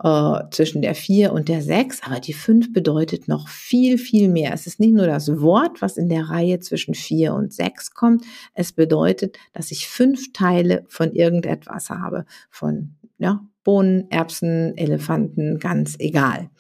äh, 0.02 0.40
zwischen 0.50 0.82
der 0.82 0.94
4 0.94 1.32
und 1.32 1.48
der 1.48 1.62
6, 1.62 2.02
aber 2.02 2.20
die 2.20 2.32
5 2.32 2.72
bedeutet 2.72 3.28
noch 3.28 3.48
viel, 3.48 3.98
viel 3.98 4.28
mehr. 4.28 4.52
Es 4.52 4.66
ist 4.66 4.80
nicht 4.80 4.94
nur 4.94 5.06
das 5.06 5.40
Wort, 5.40 5.80
was 5.80 5.96
in 5.96 6.08
der 6.08 6.28
Reihe 6.28 6.60
zwischen 6.60 6.94
4 6.94 7.34
und 7.34 7.52
6 7.52 7.94
kommt. 7.94 8.24
Es 8.54 8.72
bedeutet, 8.72 9.38
dass 9.52 9.70
ich 9.70 9.88
fünf 9.88 10.32
Teile 10.32 10.84
von 10.88 11.12
irgendetwas 11.12 11.90
habe. 11.90 12.24
Von 12.50 12.96
ja, 13.18 13.40
Bohnen, 13.64 14.10
Erbsen, 14.10 14.76
Elefanten, 14.76 15.58
ganz 15.60 15.94
egal. 15.98 16.50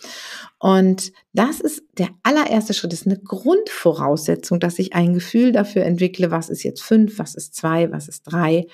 Und 0.58 1.12
das 1.32 1.60
ist 1.60 1.82
der 1.98 2.10
allererste 2.22 2.74
Schritt, 2.74 2.92
das 2.92 3.00
ist 3.00 3.06
eine 3.06 3.18
Grundvoraussetzung, 3.18 4.60
dass 4.60 4.78
ich 4.78 4.94
ein 4.94 5.14
Gefühl 5.14 5.50
dafür 5.50 5.82
entwickle, 5.84 6.30
was 6.30 6.48
ist 6.48 6.62
jetzt 6.62 6.82
fünf, 6.82 7.18
was 7.18 7.34
ist 7.34 7.56
zwei, 7.56 7.90
was 7.90 8.06
ist 8.06 8.22
drei. 8.22 8.66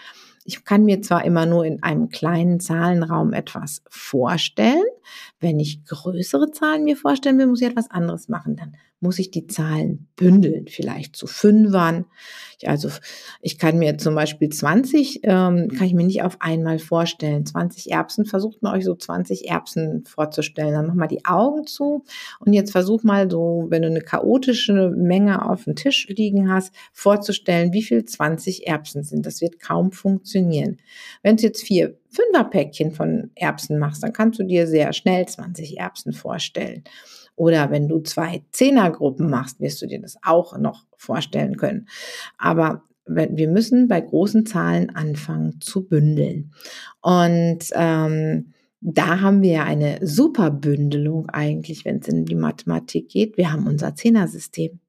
Ich 0.49 0.65
kann 0.65 0.87
mir 0.87 1.03
zwar 1.03 1.27
immer 1.27 1.45
nur 1.45 1.67
in 1.67 1.83
einem 1.83 2.09
kleinen 2.09 2.59
Zahlenraum 2.59 3.35
etwas 3.35 3.83
vorstellen. 3.91 4.83
Wenn 5.41 5.61
ich 5.61 5.85
größere 5.85 6.53
Zahlen 6.53 6.85
mir 6.85 6.97
vorstellen 6.97 7.39
will, 7.39 7.49
muss 7.49 7.61
ich 7.61 7.69
etwas 7.69 7.91
anderes 7.91 8.31
machen. 8.31 8.57
Dann 8.57 8.75
muss 9.01 9.19
ich 9.19 9.31
die 9.31 9.47
Zahlen 9.47 10.09
bündeln, 10.17 10.67
vielleicht 10.69 11.15
zu 11.15 11.27
Fünfern. 11.27 12.07
Ich, 12.59 12.69
also 12.69 12.89
ich 13.41 13.59
kann 13.59 13.79
mir 13.79 13.97
zum 13.97 14.15
Beispiel 14.15 14.49
20, 14.49 15.21
ähm, 15.23 15.69
kann 15.69 15.87
ich 15.87 15.95
mir 15.95 16.05
nicht 16.05 16.23
auf 16.23 16.37
einmal 16.41 16.81
vorstellen. 16.81 17.47
20 17.47 17.93
Erbsen, 17.93 18.25
versucht 18.25 18.63
mal 18.63 18.77
euch 18.77 18.85
so 18.85 18.97
20 18.97 19.49
Erbsen 19.49 20.05
vorzustellen. 20.05 20.73
Dann 20.73 20.87
mach 20.89 20.95
mal 20.95 21.07
die 21.07 21.25
Augen 21.25 21.67
zu 21.67 22.05
und 22.41 22.53
jetzt 22.53 22.73
versuch 22.73 23.05
mal 23.05 23.31
so, 23.31 23.67
wenn 23.69 23.83
du 23.83 23.89
eine 23.89 24.01
chaotische 24.01 24.91
Menge 24.91 25.49
auf 25.49 25.65
dem 25.65 25.77
Tisch 25.77 26.09
liegen 26.09 26.53
hast, 26.53 26.75
vorzustellen, 26.93 27.73
wie 27.73 27.83
viel 27.83 28.05
20 28.05 28.67
Erbsen 28.67 29.05
sind. 29.05 29.27
Das 29.27 29.41
wird 29.41 29.61
kaum 29.61 29.93
funktionieren. 29.93 30.79
Wenn 31.23 31.37
es 31.37 31.43
jetzt 31.43 31.63
vier 31.63 31.97
Fünferpäckchen 32.11 32.91
von 32.91 33.31
Erbsen 33.37 33.79
machst, 33.79 34.03
dann 34.03 34.13
kannst 34.13 34.41
du 34.41 34.45
dir 34.45 34.67
sehr 34.67 34.93
schnell 34.93 35.27
20 35.27 35.79
Erbsen 35.79 36.13
vorstellen. 36.13 36.83
Oder 37.39 37.71
wenn 37.71 37.87
du 37.89 38.01
zwei 38.01 38.43
Zehnergruppen 38.51 39.31
machst, 39.31 39.61
wirst 39.61 39.81
du 39.81 39.87
dir 39.87 40.01
das 40.01 40.17
auch 40.23 40.59
noch 40.59 40.85
vorstellen 40.97 41.57
können. 41.57 41.89
Aber 42.37 42.83
wir 43.07 43.49
müssen 43.49 43.89
bei 43.89 44.01
großen 44.01 44.45
Zahlen 44.45 44.91
anfangen 44.91 45.61
zu 45.61 45.87
bündeln. 45.87 46.53
Und 47.01 47.61
ähm, 47.73 48.53
da 48.81 49.21
haben 49.21 49.41
wir 49.41 49.65
eine 49.65 49.99
super 50.07 50.51
Bündelung 50.51 51.31
eigentlich, 51.31 51.85
wenn 51.85 52.01
es 52.01 52.09
in 52.09 52.27
die 52.27 52.35
Mathematik 52.35 53.09
geht. 53.09 53.37
Wir 53.37 53.53
haben 53.53 53.67
unser 53.67 53.95
Zehnersystem. 53.95 54.81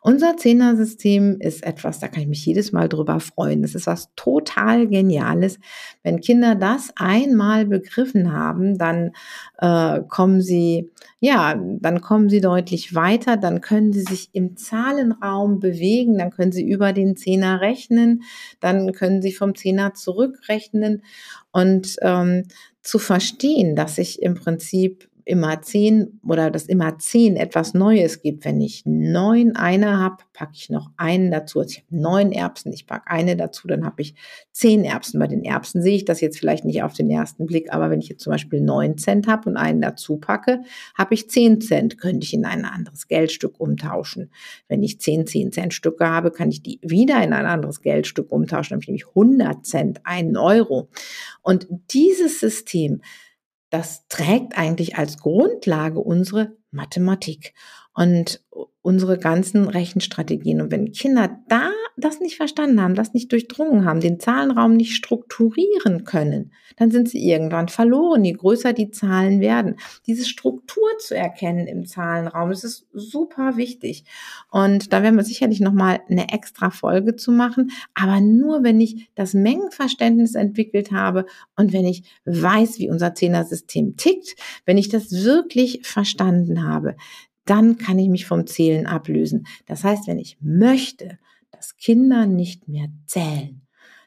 Unser 0.00 0.36
Zehnersystem 0.36 1.38
ist 1.40 1.64
etwas, 1.64 2.00
da 2.00 2.08
kann 2.08 2.22
ich 2.22 2.28
mich 2.28 2.44
jedes 2.46 2.72
Mal 2.72 2.88
drüber 2.88 3.20
freuen. 3.20 3.62
Das 3.62 3.74
ist 3.74 3.86
was 3.86 4.10
total 4.16 4.86
Geniales. 4.88 5.58
Wenn 6.02 6.20
Kinder 6.20 6.54
das 6.54 6.92
einmal 6.96 7.66
begriffen 7.66 8.32
haben, 8.32 8.78
dann 8.78 9.12
äh, 9.58 10.00
kommen 10.08 10.40
sie, 10.40 10.90
ja, 11.20 11.60
dann 11.80 12.00
kommen 12.00 12.28
sie 12.28 12.40
deutlich 12.40 12.94
weiter, 12.94 13.36
dann 13.36 13.60
können 13.60 13.92
sie 13.92 14.02
sich 14.02 14.30
im 14.32 14.56
Zahlenraum 14.56 15.60
bewegen, 15.60 16.18
dann 16.18 16.30
können 16.30 16.52
sie 16.52 16.66
über 16.66 16.92
den 16.92 17.16
Zehner 17.16 17.60
rechnen, 17.60 18.22
dann 18.60 18.92
können 18.92 19.22
sie 19.22 19.32
vom 19.32 19.54
Zehner 19.54 19.94
zurückrechnen 19.94 21.02
und 21.52 21.96
ähm, 22.02 22.44
zu 22.82 22.98
verstehen, 22.98 23.74
dass 23.74 23.98
ich 23.98 24.22
im 24.22 24.34
Prinzip 24.34 25.08
immer 25.26 25.60
zehn 25.60 26.20
oder 26.24 26.52
dass 26.52 26.66
immer 26.66 26.98
zehn 26.98 27.36
etwas 27.36 27.74
Neues 27.74 28.22
gibt. 28.22 28.44
Wenn 28.44 28.60
ich 28.60 28.86
neun 28.86 29.56
eine 29.56 29.98
habe, 29.98 30.22
packe 30.32 30.52
ich 30.54 30.70
noch 30.70 30.92
einen 30.96 31.32
dazu. 31.32 31.58
Also 31.58 31.72
ich 31.72 31.78
habe 31.78 32.00
neun 32.00 32.30
Erbsen, 32.30 32.72
ich 32.72 32.86
packe 32.86 33.10
eine 33.10 33.36
dazu, 33.36 33.66
dann 33.66 33.84
habe 33.84 34.02
ich 34.02 34.14
zehn 34.52 34.84
Erbsen. 34.84 35.18
Bei 35.18 35.26
den 35.26 35.44
Erbsen 35.44 35.82
sehe 35.82 35.96
ich 35.96 36.04
das 36.04 36.20
jetzt 36.20 36.38
vielleicht 36.38 36.64
nicht 36.64 36.84
auf 36.84 36.92
den 36.92 37.10
ersten 37.10 37.46
Blick, 37.46 37.72
aber 37.72 37.90
wenn 37.90 37.98
ich 37.98 38.08
jetzt 38.08 38.22
zum 38.22 38.30
Beispiel 38.30 38.60
neun 38.60 38.98
Cent 38.98 39.26
habe 39.26 39.50
und 39.50 39.56
einen 39.56 39.80
dazu 39.80 40.16
packe, 40.16 40.62
habe 40.96 41.14
ich 41.14 41.28
zehn 41.28 41.60
Cent, 41.60 41.98
könnte 41.98 42.24
ich 42.24 42.32
in 42.32 42.44
ein 42.44 42.64
anderes 42.64 43.08
Geldstück 43.08 43.58
umtauschen. 43.58 44.30
Wenn 44.68 44.84
ich 44.84 45.00
zehn 45.00 45.26
zehn 45.26 45.50
Cent 45.50 45.74
Stücke 45.74 46.08
habe, 46.08 46.30
kann 46.30 46.50
ich 46.50 46.62
die 46.62 46.78
wieder 46.82 47.20
in 47.24 47.32
ein 47.32 47.46
anderes 47.46 47.80
Geldstück 47.80 48.30
umtauschen, 48.30 48.78
nämlich 48.78 49.08
100 49.08 49.66
Cent, 49.66 50.00
einen 50.04 50.36
Euro. 50.36 50.88
Und 51.42 51.66
dieses 51.90 52.38
System, 52.38 53.00
das 53.70 54.06
trägt 54.08 54.56
eigentlich 54.56 54.96
als 54.96 55.18
Grundlage 55.18 56.00
unsere 56.00 56.56
Mathematik 56.70 57.54
und 57.96 58.40
unsere 58.82 59.18
ganzen 59.18 59.66
Rechenstrategien. 59.68 60.60
Und 60.60 60.70
wenn 60.70 60.92
Kinder 60.92 61.40
da 61.48 61.70
das 61.96 62.20
nicht 62.20 62.36
verstanden 62.36 62.80
haben, 62.80 62.94
das 62.94 63.14
nicht 63.14 63.32
durchdrungen 63.32 63.84
haben, 63.84 64.00
den 64.00 64.20
Zahlenraum 64.20 64.76
nicht 64.76 64.94
strukturieren 64.94 66.04
können, 66.04 66.52
dann 66.76 66.92
sind 66.92 67.08
sie 67.08 67.18
irgendwann 67.26 67.68
verloren, 67.68 68.24
je 68.24 68.34
größer 68.34 68.74
die 68.74 68.90
Zahlen 68.90 69.40
werden. 69.40 69.76
Diese 70.06 70.24
Struktur 70.24 70.88
zu 70.98 71.16
erkennen 71.16 71.66
im 71.66 71.86
Zahlenraum, 71.86 72.50
das 72.50 72.62
ist 72.62 72.86
super 72.92 73.56
wichtig. 73.56 74.04
Und 74.50 74.92
da 74.92 75.02
werden 75.02 75.16
wir 75.16 75.24
sicherlich 75.24 75.60
nochmal 75.60 76.00
eine 76.08 76.32
extra 76.32 76.70
Folge 76.70 77.16
zu 77.16 77.32
machen, 77.32 77.72
aber 77.94 78.20
nur 78.20 78.62
wenn 78.62 78.80
ich 78.80 79.08
das 79.14 79.34
Mengenverständnis 79.34 80.34
entwickelt 80.34 80.92
habe 80.92 81.24
und 81.56 81.72
wenn 81.72 81.86
ich 81.86 82.04
weiß, 82.26 82.78
wie 82.78 82.90
unser 82.90 83.14
Zehnersystem 83.14 83.96
tickt, 83.96 84.36
wenn 84.64 84.78
ich 84.78 84.90
das 84.90 85.10
wirklich 85.24 85.80
verstanden 85.82 86.62
habe, 86.62 86.94
dann 87.46 87.78
kann 87.78 87.98
ich 87.98 88.08
mich 88.08 88.26
vom 88.26 88.46
Zählen 88.46 88.86
ablösen. 88.86 89.46
Das 89.66 89.84
heißt, 89.84 90.06
wenn 90.06 90.18
ich 90.18 90.38
möchte, 90.40 91.18
dass 91.50 91.76
Kinder 91.76 92.26
nicht 92.26 92.68
mehr 92.68 92.88
zählen, 93.06 93.62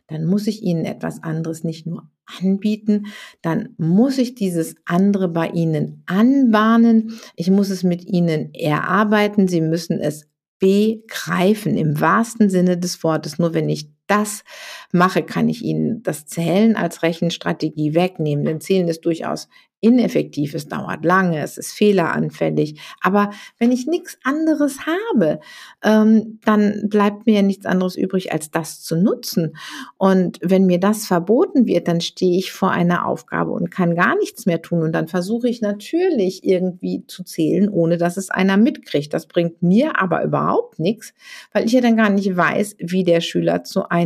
dann 0.07 0.25
muss 0.25 0.47
ich 0.47 0.63
ihnen 0.63 0.85
etwas 0.85 1.23
anderes 1.23 1.63
nicht 1.63 1.85
nur 1.85 2.09
anbieten, 2.41 3.07
dann 3.41 3.69
muss 3.77 4.17
ich 4.17 4.35
dieses 4.35 4.75
andere 4.85 5.27
bei 5.27 5.49
ihnen 5.49 6.03
anbahnen, 6.05 7.19
ich 7.35 7.49
muss 7.49 7.69
es 7.69 7.83
mit 7.83 8.05
ihnen 8.05 8.53
erarbeiten, 8.53 9.47
sie 9.47 9.61
müssen 9.61 9.99
es 9.99 10.27
begreifen 10.59 11.77
im 11.77 11.99
wahrsten 11.99 12.49
Sinne 12.49 12.77
des 12.77 13.03
Wortes. 13.03 13.39
Nur 13.39 13.53
wenn 13.53 13.69
ich 13.69 13.89
das 14.09 14.43
mache, 14.91 15.23
kann 15.23 15.49
ich 15.49 15.63
Ihnen 15.63 16.03
das 16.03 16.25
Zählen 16.25 16.75
als 16.75 17.03
Rechenstrategie 17.03 17.93
wegnehmen. 17.93 18.45
Denn 18.45 18.61
Zählen 18.61 18.87
ist 18.87 19.05
durchaus 19.05 19.47
ineffektiv, 19.81 20.53
es 20.55 20.67
dauert 20.67 21.05
lange, 21.05 21.41
es 21.41 21.57
ist 21.57 21.71
fehleranfällig. 21.71 22.79
Aber 23.01 23.31
wenn 23.57 23.71
ich 23.71 23.87
nichts 23.87 24.17
anderes 24.23 24.79
habe, 24.85 25.39
ähm, 25.83 26.39
dann 26.43 26.89
bleibt 26.89 27.25
mir 27.25 27.35
ja 27.35 27.41
nichts 27.41 27.65
anderes 27.65 27.95
übrig, 27.95 28.33
als 28.33 28.51
das 28.51 28.81
zu 28.81 28.97
nutzen. 28.97 29.55
Und 29.97 30.39
wenn 30.41 30.65
mir 30.65 30.79
das 30.79 31.05
verboten 31.05 31.65
wird, 31.65 31.87
dann 31.87 32.01
stehe 32.01 32.37
ich 32.37 32.51
vor 32.51 32.71
einer 32.71 33.05
Aufgabe 33.05 33.51
und 33.51 33.71
kann 33.71 33.95
gar 33.95 34.17
nichts 34.17 34.45
mehr 34.45 34.61
tun. 34.61 34.83
Und 34.83 34.91
dann 34.91 35.07
versuche 35.07 35.47
ich 35.47 35.61
natürlich 35.61 36.43
irgendwie 36.43 37.05
zu 37.07 37.23
zählen, 37.23 37.69
ohne 37.69 37.97
dass 37.97 38.17
es 38.17 38.29
einer 38.29 38.57
mitkriegt. 38.57 39.13
Das 39.13 39.27
bringt 39.27 39.61
mir 39.61 39.99
aber 39.99 40.23
überhaupt 40.23 40.79
nichts, 40.79 41.13
weil 41.53 41.65
ich 41.65 41.71
ja 41.71 41.81
dann 41.81 41.95
gar 41.95 42.09
nicht 42.09 42.35
weiß, 42.35 42.75
wie 42.79 43.03
der 43.03 43.21
Schüler 43.21 43.63
zu 43.63 43.87
einem 43.87 43.98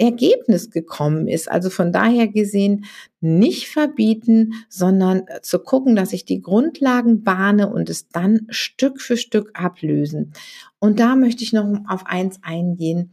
Ergebnis 0.00 0.70
gekommen 0.70 1.28
ist. 1.28 1.50
Also 1.50 1.68
von 1.68 1.92
daher 1.92 2.26
gesehen 2.26 2.86
nicht 3.20 3.68
verbieten, 3.68 4.54
sondern 4.68 5.26
äh, 5.26 5.42
zu 5.42 5.58
gucken, 5.58 5.94
dass 5.94 6.14
ich 6.14 6.24
die 6.24 6.40
Grundlagen 6.40 7.22
bahne 7.22 7.70
und 7.70 7.90
es 7.90 8.08
dann 8.08 8.46
Stück 8.48 9.00
für 9.00 9.18
Stück 9.18 9.50
ablösen. 9.52 10.32
Und 10.78 11.00
da 11.00 11.16
möchte 11.16 11.44
ich 11.44 11.52
noch 11.52 11.66
auf 11.86 12.06
eins 12.06 12.38
eingehen. 12.42 13.12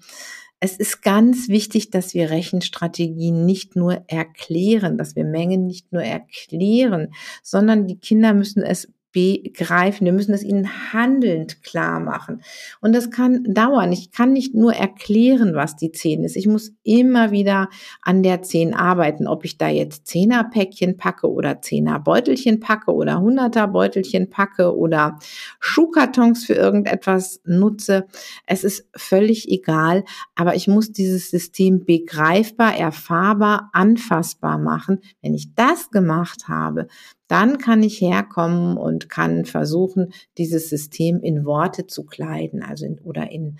Es 0.60 0.77
ist 0.77 1.04
ganz 1.04 1.50
wichtig, 1.50 1.92
dass 1.92 2.13
wir 2.13 2.32
Rechenstrategien 2.32 3.46
nicht 3.46 3.75
nur 3.75 4.04
erklären, 4.08 4.98
dass 4.98 5.16
wir 5.16 5.25
Mengen 5.25 5.68
nicht 5.68 5.92
nur 5.92 6.01
erklären, 6.01 7.13
sondern 7.44 7.86
die 7.86 8.00
Kinder 8.00 8.34
müssen 8.34 8.63
es 8.63 8.88
begreifen. 9.18 10.06
Wir 10.06 10.14
müssen 10.14 10.36
es 10.36 10.44
ihnen 10.44 10.70
handelnd 10.94 11.64
klar 11.64 12.00
machen. 12.00 12.44
Und 12.82 12.94
das 12.94 13.10
kann 13.10 13.44
dauern. 13.52 13.92
Ich 13.92 14.12
kann 14.12 14.32
nicht 14.32 14.54
nur 14.54 14.74
erklären, 14.74 15.56
was 15.56 15.76
die 15.76 15.92
10 15.92 16.24
ist. 16.24 16.36
Ich 16.36 16.46
muss 16.46 16.74
immer 16.84 17.32
wieder 17.32 17.70
an 18.04 18.22
der 18.22 18.44
10 18.44 18.76
arbeiten, 18.76 19.26
ob 19.26 19.44
ich 19.44 19.58
da 19.58 19.70
jetzt 19.70 20.08
10er 20.08 20.52
Päckchen 20.52 20.98
packe 20.98 21.32
oder 21.32 21.54
10er 21.54 21.98
Beutelchen 21.98 22.60
packe 22.60 22.94
oder 22.94 23.16
100er 23.18 23.66
Beutelchen 23.66 24.30
packe 24.30 24.78
oder 24.78 25.18
Schuhkartons 25.60 26.46
für 26.46 26.54
irgendetwas 26.54 27.42
nutze. 27.44 28.06
Es 28.46 28.64
ist 28.64 28.88
völlig 28.96 29.50
egal, 29.50 30.04
aber 30.36 30.54
ich 30.54 30.68
muss 30.68 30.92
dieses 30.92 31.32
System 31.32 31.86
begreifbar, 31.86 32.78
erfahrbar, 32.78 33.72
anfassbar 33.74 34.60
machen. 34.60 35.00
Wenn 35.24 35.34
ich 35.34 35.56
das 35.56 35.90
gemacht 35.90 36.48
habe, 36.48 36.88
dann 37.28 37.58
kann 37.58 37.84
ich 37.84 38.00
herkommen 38.00 38.78
und 38.78 39.10
kann 39.10 39.46
versuchen, 39.46 40.14
dieses 40.38 40.70
System 40.70 41.22
in 41.22 41.46
Worte 41.46 41.88
zu 41.88 42.06
kleiden, 42.06 42.64
also 42.64 42.86
in, 42.86 43.00
oder 43.00 43.32
in 43.32 43.58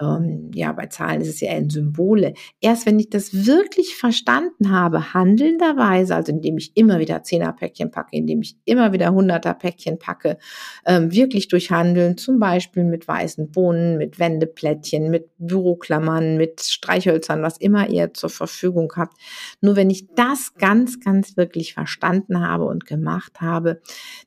ähm, 0.00 0.50
ja, 0.54 0.72
bei 0.72 0.86
Zahlen 0.86 1.20
ist 1.20 1.28
es 1.28 1.40
ja 1.40 1.52
in 1.52 1.68
Symbole. 1.68 2.34
Erst 2.60 2.86
wenn 2.86 2.98
ich 2.98 3.10
das 3.10 3.46
wirklich 3.46 3.94
verstanden 3.96 4.70
habe, 4.70 5.12
handelnderweise, 5.12 6.14
also 6.14 6.32
indem 6.32 6.56
ich 6.56 6.76
immer 6.76 6.98
wieder 6.98 7.22
Zehner-Päckchen 7.22 7.90
packe, 7.90 8.16
indem 8.16 8.40
ich 8.40 8.56
immer 8.64 8.92
wieder 8.92 9.12
Hunderter-Päckchen 9.12 9.98
packe, 9.98 10.38
ähm, 10.86 11.12
wirklich 11.12 11.48
durch 11.48 11.70
Handeln, 11.70 12.16
zum 12.16 12.38
Beispiel 12.38 12.84
mit 12.84 13.06
weißen 13.06 13.50
Bohnen, 13.50 13.98
mit 13.98 14.18
Wendeplättchen, 14.18 15.10
mit 15.10 15.30
Büroklammern, 15.38 16.36
mit 16.36 16.60
Streichhölzern, 16.62 17.42
was 17.42 17.58
immer 17.58 17.88
ihr 17.90 18.14
zur 18.14 18.30
Verfügung 18.30 18.92
habt. 18.96 19.16
Nur 19.60 19.76
wenn 19.76 19.90
ich 19.90 20.08
das 20.14 20.54
ganz, 20.54 21.00
ganz 21.00 21.36
wirklich 21.36 21.74
verstanden 21.74 22.40
habe 22.40 22.64
und 22.64 22.86
gemacht 22.86 23.40
habe, 23.40 23.80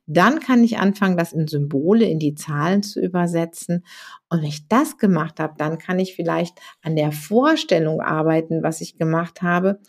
dann 0.06 0.40
kann 0.40 0.62
ich 0.62 0.78
anfangen, 0.78 1.16
das 1.16 1.32
in 1.32 1.48
Symbole, 1.48 2.04
in 2.04 2.18
die 2.18 2.34
Zahlen 2.34 2.82
zu 2.82 3.00
übersetzen. 3.00 3.84
Und 4.28 4.42
wenn 4.42 4.48
ich 4.48 4.68
das 4.68 4.98
gemacht 4.98 5.38
habe, 5.38 5.54
dann 5.64 5.78
kann 5.78 5.98
ich 5.98 6.14
vielleicht 6.14 6.58
an 6.82 6.94
der 6.94 7.10
Vorstellung 7.10 8.00
arbeiten, 8.00 8.62
was 8.62 8.80
ich 8.80 8.98
gemacht 8.98 9.42
habe. 9.42 9.80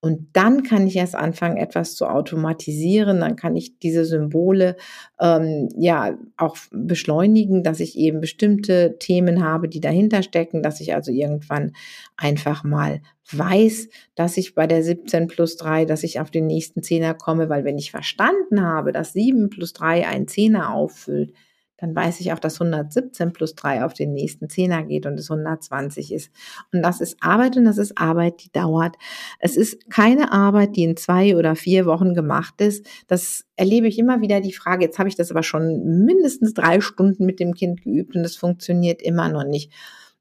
Und 0.00 0.28
dann 0.32 0.62
kann 0.62 0.86
ich 0.86 0.94
erst 0.94 1.16
anfangen, 1.16 1.56
etwas 1.56 1.96
zu 1.96 2.06
automatisieren. 2.06 3.20
Dann 3.20 3.34
kann 3.34 3.56
ich 3.56 3.80
diese 3.80 4.04
Symbole 4.04 4.76
ähm, 5.20 5.68
ja 5.76 6.16
auch 6.36 6.56
beschleunigen, 6.70 7.64
dass 7.64 7.80
ich 7.80 7.98
eben 7.98 8.20
bestimmte 8.20 8.96
Themen 9.00 9.44
habe, 9.44 9.68
die 9.68 9.80
dahinter 9.80 10.22
stecken, 10.22 10.62
dass 10.62 10.80
ich 10.80 10.94
also 10.94 11.10
irgendwann 11.10 11.72
einfach 12.16 12.62
mal 12.62 13.00
weiß, 13.32 13.88
dass 14.14 14.36
ich 14.36 14.54
bei 14.54 14.68
der 14.68 14.84
17 14.84 15.26
plus 15.26 15.56
3, 15.56 15.84
dass 15.84 16.04
ich 16.04 16.20
auf 16.20 16.30
den 16.30 16.46
nächsten 16.46 16.82
Zehner 16.82 17.14
komme, 17.14 17.48
weil 17.48 17.64
wenn 17.64 17.76
ich 17.76 17.90
verstanden 17.90 18.62
habe, 18.62 18.92
dass 18.92 19.12
7 19.12 19.50
plus 19.50 19.72
3 19.72 20.06
ein 20.06 20.28
Zehner 20.28 20.72
auffüllt, 20.72 21.32
dann 21.78 21.94
weiß 21.94 22.20
ich 22.20 22.32
auch, 22.32 22.38
dass 22.40 22.60
117 22.60 23.32
plus 23.32 23.54
3 23.54 23.84
auf 23.84 23.94
den 23.94 24.12
nächsten 24.12 24.48
Zehner 24.48 24.82
geht 24.82 25.06
und 25.06 25.18
es 25.18 25.30
120 25.30 26.12
ist. 26.12 26.30
Und 26.72 26.82
das 26.82 27.00
ist 27.00 27.16
Arbeit 27.20 27.56
und 27.56 27.64
das 27.64 27.78
ist 27.78 27.96
Arbeit, 27.96 28.42
die 28.44 28.52
dauert. 28.52 28.96
Es 29.38 29.56
ist 29.56 29.88
keine 29.88 30.32
Arbeit, 30.32 30.76
die 30.76 30.82
in 30.82 30.96
zwei 30.96 31.36
oder 31.36 31.54
vier 31.54 31.86
Wochen 31.86 32.14
gemacht 32.14 32.60
ist. 32.60 32.84
Das 33.06 33.44
erlebe 33.56 33.86
ich 33.86 33.98
immer 33.98 34.20
wieder 34.20 34.40
die 34.40 34.52
Frage, 34.52 34.84
jetzt 34.84 34.98
habe 34.98 35.08
ich 35.08 35.16
das 35.16 35.30
aber 35.30 35.44
schon 35.44 36.04
mindestens 36.04 36.52
drei 36.52 36.80
Stunden 36.80 37.24
mit 37.24 37.38
dem 37.38 37.54
Kind 37.54 37.82
geübt 37.82 38.16
und 38.16 38.24
es 38.24 38.36
funktioniert 38.36 39.00
immer 39.00 39.28
noch 39.28 39.44
nicht. 39.44 39.72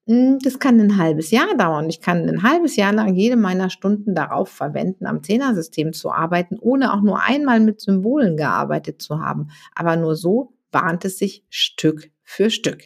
Hm, 0.07 0.39
das 0.39 0.59
kann 0.59 0.79
ein 0.79 0.97
halbes 0.97 1.31
Jahr 1.31 1.57
dauern. 1.57 1.89
Ich 1.89 2.01
kann 2.01 2.29
ein 2.29 2.43
halbes 2.43 2.77
Jahr 2.77 2.93
lang 2.93 3.15
jede 3.15 3.35
meiner 3.35 3.69
Stunden 3.69 4.15
darauf 4.15 4.47
verwenden, 4.49 5.05
am 5.05 5.21
Zehnersystem 5.21 5.91
zu 5.91 6.11
arbeiten, 6.11 6.57
ohne 6.59 6.93
auch 6.93 7.01
nur 7.01 7.21
einmal 7.21 7.59
mit 7.59 7.81
Symbolen 7.81 8.37
gearbeitet 8.37 9.01
zu 9.01 9.19
haben. 9.19 9.49
Aber 9.75 9.97
nur 9.97 10.15
so 10.15 10.53
bahnt 10.71 11.05
es 11.05 11.17
sich 11.17 11.43
Stück 11.49 12.09
für 12.23 12.49
Stück. 12.49 12.83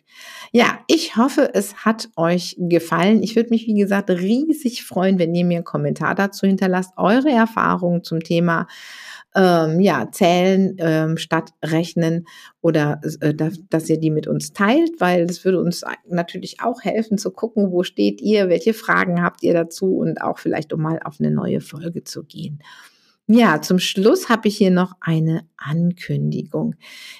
Ja, 0.51 0.79
ich 0.87 1.15
hoffe, 1.15 1.49
es 1.53 1.77
hat 1.77 2.09
euch 2.15 2.55
gefallen. 2.59 3.23
Ich 3.23 3.35
würde 3.35 3.49
mich, 3.49 3.65
wie 3.65 3.73
gesagt, 3.73 4.11
riesig 4.11 4.83
freuen, 4.83 5.17
wenn 5.17 5.33
ihr 5.33 5.45
mir 5.45 5.57
einen 5.57 5.63
Kommentar 5.65 6.13
dazu 6.13 6.45
hinterlasst, 6.45 6.93
eure 6.95 7.31
Erfahrungen 7.31 8.03
zum 8.03 8.19
Thema 8.19 8.67
ähm, 9.35 9.79
ja, 9.79 10.11
zählen 10.11 10.75
ähm, 10.77 11.17
statt 11.17 11.51
rechnen 11.63 12.27
oder 12.61 13.01
äh, 13.21 13.33
dass 13.33 13.89
ihr 13.89 13.97
die 13.97 14.11
mit 14.11 14.27
uns 14.27 14.53
teilt, 14.53 14.99
weil 14.99 15.25
das 15.25 15.43
würde 15.45 15.61
uns 15.61 15.83
natürlich 16.07 16.61
auch 16.61 16.83
helfen 16.83 17.17
zu 17.17 17.31
gucken, 17.31 17.71
wo 17.71 17.83
steht 17.83 18.21
ihr, 18.21 18.49
welche 18.49 18.73
Fragen 18.73 19.23
habt 19.23 19.41
ihr 19.41 19.53
dazu 19.53 19.97
und 19.97 20.21
auch 20.21 20.37
vielleicht 20.37 20.73
um 20.73 20.81
mal 20.81 20.99
auf 21.03 21.19
eine 21.19 21.31
neue 21.31 21.61
Folge 21.61 22.03
zu 22.03 22.23
gehen. 22.23 22.59
Ja, 23.27 23.61
zum 23.61 23.79
Schluss 23.79 24.27
habe 24.29 24.47
ich 24.47 24.57
hier 24.57 24.71
noch 24.71 24.93
eine 24.99 25.47
Ankündigung. 25.55 26.75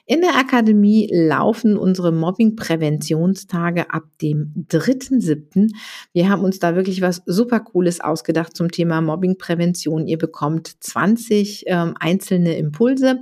In 0.05 0.22
der 0.22 0.36
Akademie 0.36 1.08
laufen 1.12 1.77
unsere 1.77 2.12
Mobbing-Präventionstage 2.12 3.93
ab 3.93 4.04
dem 4.21 4.54
3.7. 4.69 5.71
Wir 6.12 6.30
haben 6.30 6.43
uns 6.43 6.60
da 6.60 6.76
wirklich 6.76 7.02
was 7.02 7.21
super 7.26 7.62
Cooles 7.62 8.02
ausgedacht 8.02 8.58
zum 8.58 8.71
Thema 8.71 8.99
Mobbing-Prävention. 8.99 10.08
Ihr 10.08 10.17
bekommt 10.17 10.84
20 10.84 11.63
ähm, 11.67 11.93
einzelne 11.99 12.58
Impulse, 12.58 13.19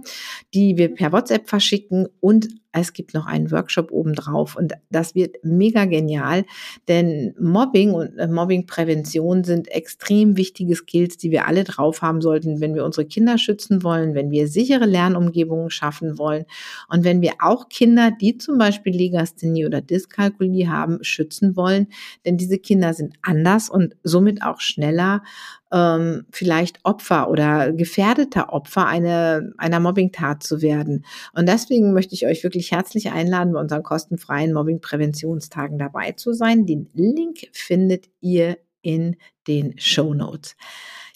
die 0.53 0.77
wir 0.77 0.95
per 0.95 1.11
WhatsApp 1.11 1.47
verschicken 1.47 2.07
und 2.21 2.47
es 2.71 2.93
gibt 2.93 3.13
noch 3.13 3.25
einen 3.25 3.51
Workshop 3.51 3.91
obendrauf 3.91 4.55
und 4.55 4.73
das 4.91 5.15
wird 5.15 5.37
mega 5.43 5.85
genial, 5.85 6.45
denn 6.87 7.33
Mobbing 7.39 7.91
und 7.91 8.17
äh, 8.17 8.27
Mobbingprävention 8.27 9.43
sind 9.43 9.69
extrem 9.69 10.37
wichtige 10.37 10.75
Skills, 10.75 11.17
die 11.17 11.31
wir 11.31 11.47
alle 11.47 11.63
drauf 11.63 12.01
haben 12.01 12.21
sollten, 12.21 12.61
wenn 12.61 12.75
wir 12.75 12.85
unsere 12.85 13.05
Kinder 13.05 13.37
schützen 13.37 13.83
wollen, 13.83 14.13
wenn 14.13 14.29
wir 14.29 14.47
sichere 14.47 14.85
Lernumgebungen 14.85 15.71
schaffen 15.71 16.17
wollen 16.19 16.45
und 16.89 17.03
wenn 17.03 17.21
wir 17.21 17.33
auch 17.39 17.69
Kinder, 17.69 18.11
die 18.11 18.37
zum 18.37 18.57
Beispiel 18.57 18.95
Legasthenie 18.95 19.65
oder 19.65 19.81
Dyskalkulie 19.81 20.69
haben, 20.69 21.03
schützen 21.03 21.55
wollen, 21.55 21.87
denn 22.25 22.37
diese 22.37 22.59
Kinder 22.59 22.93
sind 22.93 23.15
anders 23.23 23.69
und 23.69 23.95
somit 24.03 24.43
auch 24.43 24.59
schneller 24.59 25.23
ähm, 25.71 26.25
vielleicht 26.31 26.79
Opfer 26.83 27.29
oder 27.29 27.71
gefährdeter 27.71 28.51
Opfer 28.53 28.87
eine, 28.87 29.53
einer 29.57 29.79
Mobbingtat 29.79 30.43
zu 30.43 30.61
werden. 30.61 31.05
Und 31.33 31.47
deswegen 31.47 31.93
möchte 31.93 32.15
ich 32.15 32.25
euch 32.25 32.43
wirklich 32.43 32.71
herzlich 32.71 33.11
einladen, 33.11 33.53
bei 33.53 33.59
unseren 33.59 33.83
kostenfreien 33.83 34.53
Mobbing-Präventionstagen 34.53 35.77
dabei 35.77 36.13
zu 36.13 36.33
sein. 36.33 36.65
Den 36.65 36.89
Link 36.93 37.47
findet 37.51 38.09
ihr 38.21 38.57
in 38.81 39.17
den 39.47 39.77
Show 39.77 40.13
Notes. 40.13 40.55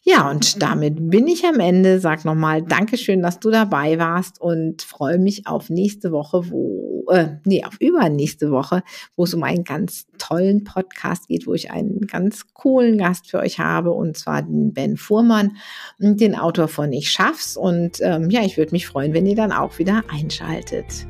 Ja, 0.05 0.29
und 0.29 0.61
damit 0.61 0.95
bin 1.09 1.27
ich 1.29 1.45
am 1.45 1.61
Ende. 1.61 2.01
Sag 2.01 2.25
nochmal 2.25 2.61
Dankeschön, 2.61 3.21
dass 3.21 3.39
du 3.39 3.49
dabei 3.49 3.97
warst 3.99 4.39
und 4.41 4.81
freue 4.81 5.17
mich 5.17 5.47
auf 5.47 5.69
nächste 5.69 6.11
Woche, 6.11 6.51
wo, 6.51 7.05
äh, 7.09 7.37
nee, 7.45 7.63
auf 7.63 7.79
übernächste 7.79 8.51
Woche, 8.51 8.83
wo 9.15 9.23
es 9.23 9.33
um 9.33 9.43
einen 9.43 9.63
ganz 9.63 10.05
tollen 10.17 10.65
Podcast 10.65 11.29
geht, 11.29 11.47
wo 11.47 11.53
ich 11.53 11.71
einen 11.71 12.01
ganz 12.01 12.53
coolen 12.53 12.97
Gast 12.97 13.29
für 13.29 13.39
euch 13.39 13.59
habe 13.59 13.91
und 13.91 14.17
zwar 14.17 14.41
den 14.41 14.73
Ben 14.73 14.97
Fuhrmann, 14.97 15.55
den 15.99 16.35
Autor 16.35 16.67
von 16.67 16.91
Ich 16.91 17.09
schaff's. 17.09 17.55
Und 17.55 17.99
ähm, 18.01 18.29
ja, 18.29 18.41
ich 18.43 18.57
würde 18.57 18.73
mich 18.73 18.87
freuen, 18.87 19.13
wenn 19.13 19.25
ihr 19.25 19.37
dann 19.37 19.53
auch 19.53 19.79
wieder 19.79 20.03
einschaltet. 20.09 21.07